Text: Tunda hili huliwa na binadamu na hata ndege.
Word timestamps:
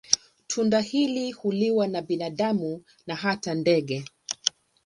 Tunda 0.47 0.79
hili 0.79 1.31
huliwa 1.31 1.87
na 1.87 2.01
binadamu 2.01 2.83
na 3.07 3.15
hata 3.15 3.53
ndege. 3.53 4.05